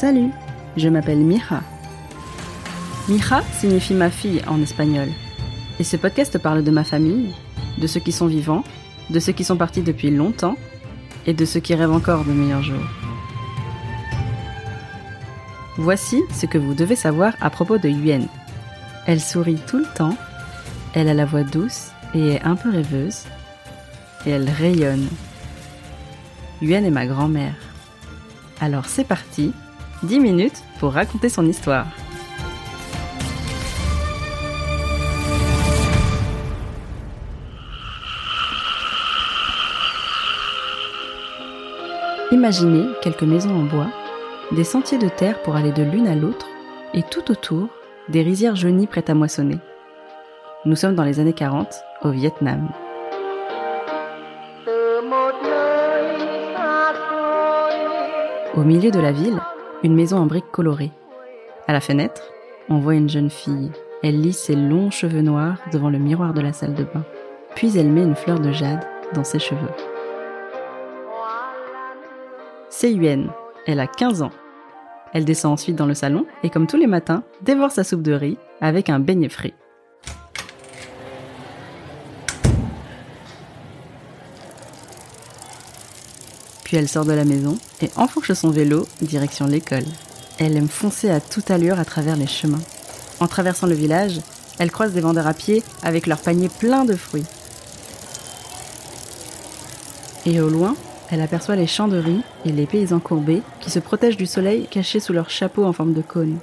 [0.00, 0.30] Salut,
[0.78, 1.60] je m'appelle Mija.
[3.06, 5.10] Mija signifie ma fille en espagnol.
[5.78, 7.34] Et ce podcast parle de ma famille,
[7.76, 8.64] de ceux qui sont vivants,
[9.10, 10.56] de ceux qui sont partis depuis longtemps
[11.26, 12.88] et de ceux qui rêvent encore de meilleurs jours.
[15.76, 18.26] Voici ce que vous devez savoir à propos de Yuen.
[19.06, 20.16] Elle sourit tout le temps,
[20.94, 23.24] elle a la voix douce et est un peu rêveuse,
[24.24, 25.08] et elle rayonne.
[26.62, 27.56] Yuen est ma grand-mère.
[28.62, 29.52] Alors c'est parti,
[30.02, 31.86] 10 minutes pour raconter son histoire.
[42.32, 43.88] Imaginez quelques maisons en bois,
[44.52, 46.46] des sentiers de terre pour aller de l'une à l'autre,
[46.94, 47.68] et tout autour,
[48.08, 49.58] des rizières jaunies prêtes à moissonner.
[50.64, 52.68] Nous sommes dans les années 40, au Vietnam.
[58.54, 59.40] Au milieu de la ville,
[59.82, 60.92] une maison en briques colorées.
[61.66, 62.32] À la fenêtre,
[62.68, 63.70] on voit une jeune fille.
[64.02, 67.04] Elle lit ses longs cheveux noirs devant le miroir de la salle de bain.
[67.54, 69.70] Puis elle met une fleur de jade dans ses cheveux.
[72.68, 73.30] C'est Yuen.
[73.66, 74.32] Elle a 15 ans.
[75.12, 78.12] Elle descend ensuite dans le salon et comme tous les matins, dévore sa soupe de
[78.12, 79.54] riz avec un beignet frit.
[86.70, 89.82] Puis elle sort de la maison et enfourche son vélo direction l'école.
[90.38, 92.62] Elle aime foncer à toute allure à travers les chemins.
[93.18, 94.20] En traversant le village,
[94.60, 97.26] elle croise des vendeurs à pied avec leurs paniers pleins de fruits.
[100.26, 100.76] Et au loin,
[101.10, 104.68] elle aperçoit les champs de riz et les paysans courbés qui se protègent du soleil
[104.70, 106.38] cachés sous leur chapeau en forme de cône.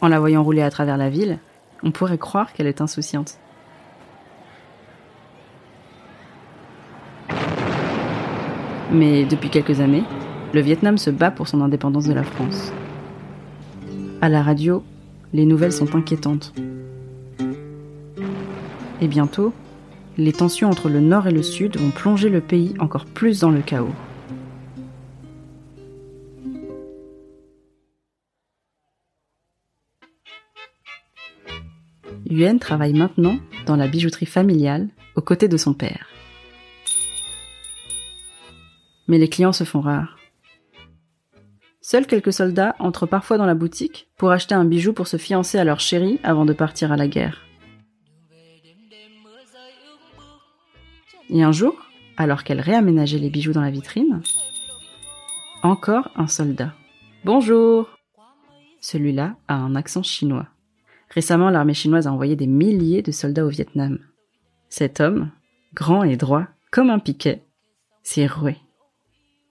[0.00, 1.38] En la voyant rouler à travers la ville,
[1.82, 3.36] on pourrait croire qu'elle est insouciante.
[8.94, 10.04] Mais depuis quelques années,
[10.52, 12.72] le Vietnam se bat pour son indépendance de la France.
[14.20, 14.84] À la radio,
[15.32, 16.54] les nouvelles sont inquiétantes.
[19.00, 19.52] Et bientôt,
[20.16, 23.50] les tensions entre le nord et le sud vont plonger le pays encore plus dans
[23.50, 23.90] le chaos.
[32.26, 36.13] Yuen travaille maintenant dans la bijouterie familiale aux côtés de son père.
[39.08, 40.18] Mais les clients se font rares.
[41.80, 45.58] Seuls quelques soldats entrent parfois dans la boutique pour acheter un bijou pour se fiancer
[45.58, 47.42] à leur chérie avant de partir à la guerre.
[51.28, 51.74] Et un jour,
[52.16, 54.22] alors qu'elle réaménageait les bijoux dans la vitrine,
[55.62, 56.72] encore un soldat.
[57.24, 57.88] Bonjour
[58.80, 60.48] Celui-là a un accent chinois.
[61.10, 63.98] Récemment, l'armée chinoise a envoyé des milliers de soldats au Vietnam.
[64.68, 65.30] Cet homme,
[65.74, 67.44] grand et droit, comme un piquet,
[68.02, 68.56] s'est roué.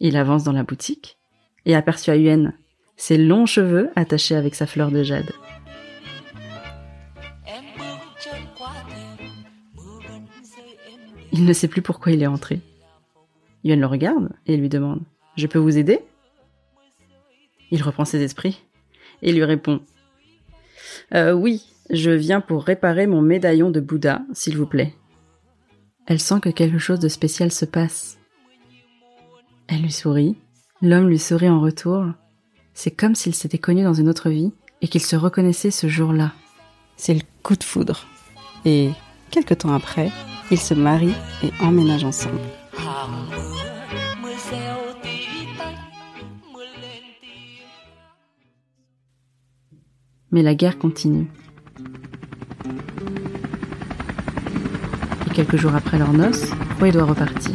[0.00, 1.18] Il avance dans la boutique
[1.64, 2.52] et aperçoit Yuen,
[2.96, 5.32] ses longs cheveux attachés avec sa fleur de jade.
[11.32, 12.60] Il ne sait plus pourquoi il est entré.
[13.64, 15.02] Yuan le regarde et lui demande
[15.36, 16.00] Je peux vous aider?
[17.70, 18.62] Il reprend ses esprits
[19.22, 19.80] et lui répond
[21.14, 24.94] euh, Oui, je viens pour réparer mon médaillon de Bouddha, s'il vous plaît.
[26.06, 28.18] Elle sent que quelque chose de spécial se passe.
[29.68, 30.36] Elle lui sourit,
[30.80, 32.04] l'homme lui sourit en retour.
[32.72, 36.32] C'est comme s'ils s'étaient connus dans une autre vie et qu'ils se reconnaissaient ce jour-là.
[36.96, 38.06] C'est le coup de foudre.
[38.64, 38.90] Et
[39.30, 40.12] quelque temps après,
[40.52, 42.38] ils se marient et emménagent ensemble.
[50.30, 51.26] Mais la guerre continue.
[55.26, 57.54] Et quelques jours après leur noces, Roy doit repartir.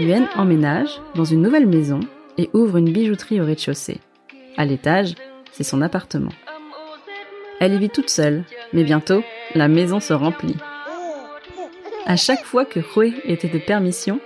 [0.00, 2.00] Yuen emménage dans une nouvelle maison
[2.38, 4.00] et ouvre une bijouterie au rez-de-chaussée.
[4.56, 5.14] À l'étage,
[5.52, 6.32] c'est son appartement.
[7.60, 9.22] Elle y vit toute seule, mais bientôt,
[9.54, 10.56] la maison se remplit.
[12.06, 14.20] À chaque fois que Roué était de permission,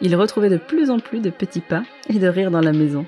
[0.00, 3.04] il retrouvait de plus en plus de petits pas et de rires dans la maison.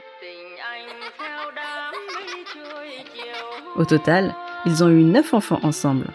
[3.76, 4.34] Au total,
[4.66, 6.06] ils ont eu neuf enfants ensemble.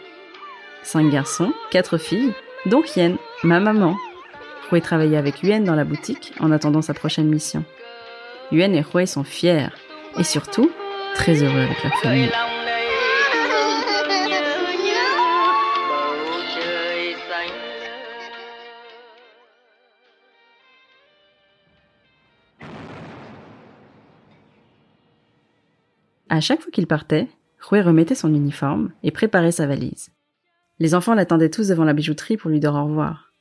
[0.81, 2.33] Cinq garçons, quatre filles,
[2.65, 3.15] dont Yen,
[3.45, 3.95] ma maman.
[4.69, 7.63] Roué travaillait avec Yuen dans la boutique en attendant sa prochaine mission.
[8.51, 9.67] Yuen et Roué sont fiers
[10.17, 10.71] et surtout
[11.15, 12.31] très heureux avec leur famille.
[26.29, 27.27] À chaque fois qu'il partait,
[27.61, 30.09] Roué remettait son uniforme et préparait sa valise.
[30.79, 33.32] Les enfants l'attendaient tous devant la bijouterie pour lui dire au revoir.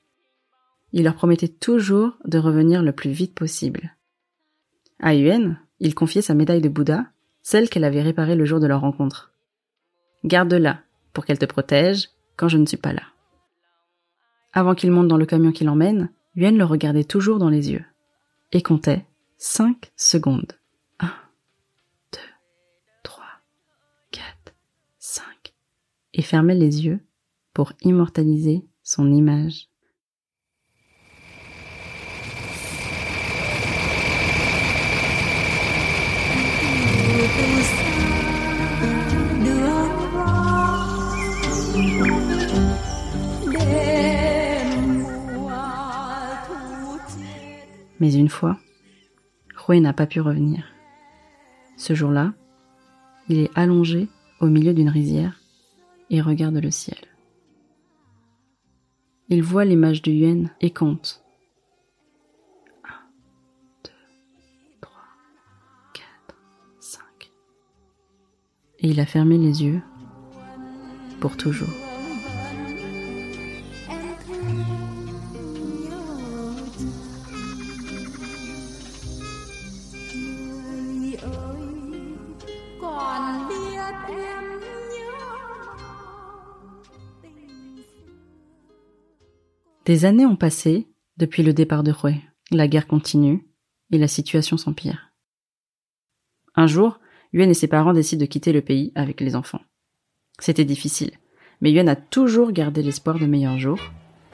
[0.92, 3.96] Il leur promettait toujours de revenir le plus vite possible.
[5.00, 7.06] À Yuen, il confiait sa médaille de Bouddha,
[7.42, 9.32] celle qu'elle avait réparée le jour de leur rencontre.
[10.24, 10.80] Garde-la
[11.12, 13.02] pour qu'elle te protège quand je ne suis pas là.
[14.52, 17.84] Avant qu'il monte dans le camion qui l'emmène, Yuen le regardait toujours dans les yeux
[18.52, 19.06] et comptait
[19.38, 20.52] cinq secondes.
[21.00, 21.12] Un,
[22.12, 22.18] deux,
[23.02, 23.24] trois,
[24.10, 24.54] quatre,
[24.98, 25.54] cinq,
[26.12, 27.00] et fermait les yeux
[27.54, 29.71] pour immortaliser son image.
[48.02, 48.58] Mais une fois,
[49.56, 50.64] Roué n'a pas pu revenir.
[51.76, 52.34] Ce jour-là,
[53.28, 54.08] il est allongé
[54.40, 55.40] au milieu d'une rizière
[56.10, 56.98] et regarde le ciel.
[59.28, 61.22] Il voit l'image du Yuen et compte.
[62.82, 62.88] 1,
[63.84, 63.90] 2,
[64.80, 64.92] 3,
[65.92, 66.36] 4,
[66.80, 67.02] 5.
[68.80, 69.80] Et il a fermé les yeux
[71.20, 71.91] pour toujours.
[89.92, 92.14] Des années ont passé depuis le départ de Roué.
[92.50, 93.46] La guerre continue
[93.90, 95.12] et la situation s'empire.
[96.54, 96.98] Un jour,
[97.34, 99.60] Yuen et ses parents décident de quitter le pays avec les enfants.
[100.38, 101.10] C'était difficile,
[101.60, 103.82] mais Yuen a toujours gardé l'espoir de meilleurs jours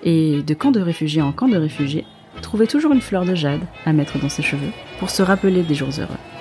[0.05, 2.07] et de camp de réfugiés en camp de réfugiés,
[2.41, 4.71] trouvait toujours une fleur de jade à mettre dans ses cheveux
[5.01, 6.38] pour se rappeler des jours heureux.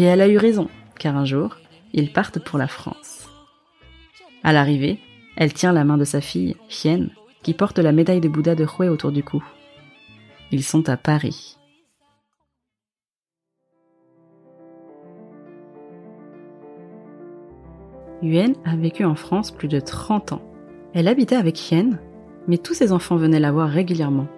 [0.00, 0.68] Et elle a eu raison,
[0.98, 1.58] car un jour,
[1.92, 3.28] ils partent pour la France.
[4.42, 4.98] À l'arrivée,
[5.36, 7.08] elle tient la main de sa fille, Hien,
[7.42, 9.44] qui porte la médaille de Bouddha de Roué autour du cou.
[10.52, 11.58] Ils sont à Paris.
[18.22, 20.42] Yuen a vécu en France plus de 30 ans.
[20.94, 21.98] Elle habitait avec Hien,
[22.48, 24.28] mais tous ses enfants venaient la voir régulièrement.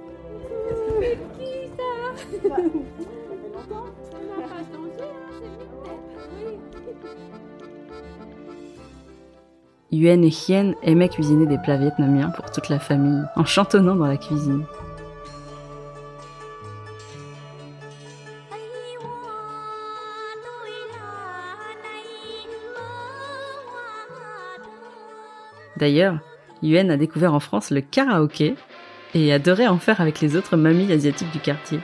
[9.93, 14.07] Yuen et Hien aimaient cuisiner des plats vietnamiens pour toute la famille, en chantonnant dans
[14.07, 14.65] la cuisine.
[25.77, 26.21] D'ailleurs,
[26.63, 28.55] Yuen a découvert en France le karaoké
[29.15, 31.81] et adorait en faire avec les autres mamies asiatiques du quartier.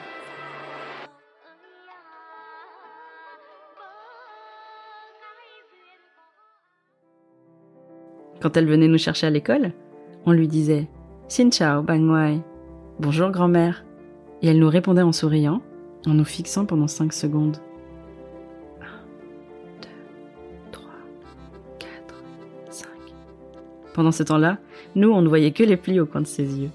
[8.40, 9.72] Quand elle venait nous chercher à l'école,
[10.24, 10.88] on lui disait
[11.28, 12.40] Xin chao, bang
[13.00, 13.84] Bonjour grand-mère.
[14.42, 15.60] Et elle nous répondait en souriant,
[16.06, 17.56] en nous fixant pendant cinq secondes.
[18.80, 18.84] 1,
[19.82, 19.88] 2,
[20.70, 20.84] 3,
[21.80, 21.90] 4,
[22.70, 22.88] 5.
[23.92, 24.58] Pendant ce temps-là,
[24.94, 26.70] nous, on ne voyait que les plis au coin de ses yeux.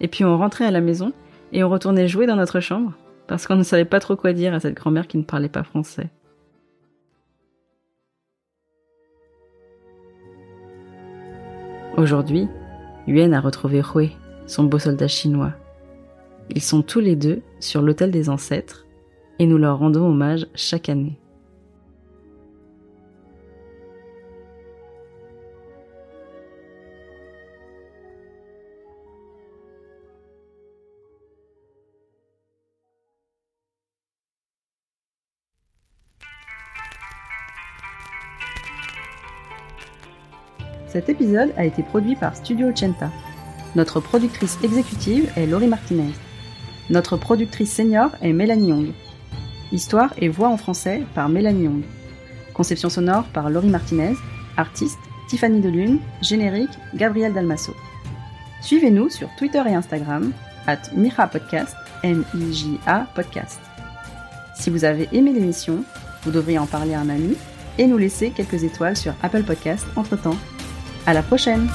[0.00, 1.12] Et puis on rentrait à la maison
[1.52, 2.92] et on retournait jouer dans notre chambre
[3.26, 5.62] parce qu'on ne savait pas trop quoi dire à cette grand-mère qui ne parlait pas
[5.62, 6.10] français.
[12.00, 12.48] Aujourd'hui,
[13.06, 14.16] Yuen a retrouvé Hui,
[14.46, 15.52] son beau soldat chinois.
[16.48, 18.86] Ils sont tous les deux sur l'autel des ancêtres
[19.38, 21.19] et nous leur rendons hommage chaque année.
[40.90, 43.10] Cet épisode a été produit par Studio Chenta.
[43.76, 46.12] Notre productrice exécutive est Laurie Martinez.
[46.90, 48.88] Notre productrice senior est Mélanie Young.
[49.70, 51.82] Histoire et voix en français par Mélanie Young.
[52.54, 54.14] Conception sonore par Laurie Martinez.
[54.56, 56.00] Artiste Tiffany Delune.
[56.22, 57.72] Générique Gabriel Dalmasso.
[58.60, 60.32] Suivez-nous sur Twitter et Instagram,
[60.66, 60.82] at
[61.30, 63.60] Podcast, M-I-J-A Podcast.
[64.56, 65.84] Si vous avez aimé l'émission,
[66.24, 67.36] vous devriez en parler à un ami
[67.78, 70.36] et nous laisser quelques étoiles sur Apple Podcast entre temps.
[71.06, 71.68] À la prochaine!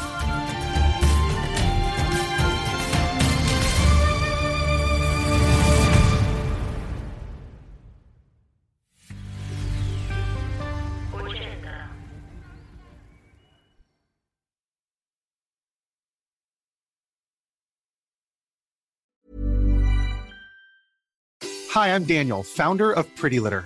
[21.75, 23.65] Hi, I'm Daniel, founder of Pretty Litter.